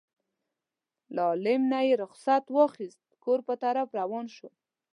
له 1.15 1.21
عالم 1.29 1.61
نه 1.71 1.79
یې 1.87 1.93
رخصت 2.03 2.43
واخیست 2.55 3.01
کور 3.23 3.39
په 3.47 3.53
طرف 3.63 3.87
روان 4.01 4.25
شو. 4.35 4.49